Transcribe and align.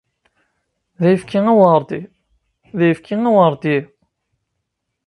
D 1.01 1.03
ayefki 1.07 1.39
aweṛdi, 1.51 2.01
d 2.77 2.79
ayefki 2.85 3.15
aweṛdi! 3.29 3.77